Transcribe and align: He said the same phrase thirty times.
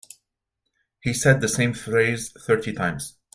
He 1.01 1.13
said 1.13 1.41
the 1.41 1.47
same 1.47 1.73
phrase 1.75 2.31
thirty 2.31 2.73
times. 2.73 3.19